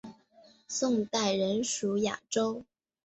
[0.67, 2.65] 宋代仍属雅州。